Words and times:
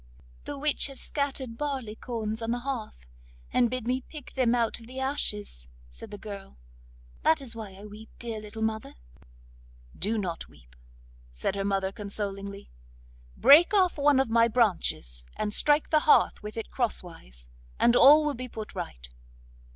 'The 0.45 0.57
witch 0.57 0.87
has 0.87 0.99
scattered 0.99 1.59
barleycorns 1.59 2.41
on 2.41 2.49
the 2.49 2.61
hearth, 2.61 3.05
and 3.53 3.69
bid 3.69 3.85
me 3.85 4.01
pick 4.01 4.33
them 4.33 4.55
out 4.55 4.79
of 4.79 4.87
the 4.87 4.99
ashes,' 4.99 5.67
said 5.91 6.09
the 6.09 6.17
girl; 6.17 6.57
'that 7.21 7.39
is 7.39 7.55
why 7.55 7.73
I 7.75 7.85
weep, 7.85 8.09
dear 8.17 8.39
little 8.41 8.63
mother.' 8.63 8.95
'Do 9.95 10.17
not 10.17 10.49
weep,' 10.49 10.75
said 11.29 11.53
her 11.53 11.63
mother 11.63 11.91
consolingly. 11.91 12.71
'Break 13.37 13.75
off 13.75 13.95
one 13.99 14.19
of 14.19 14.27
my 14.31 14.47
branches, 14.47 15.23
and 15.35 15.53
strike 15.53 15.91
the 15.91 15.99
hearth 15.99 16.41
with 16.41 16.57
it 16.57 16.71
crosswise, 16.71 17.47
and 17.77 17.95
all 17.95 18.25
will 18.25 18.33
be 18.33 18.47
put 18.49 18.73
right. 18.73 19.07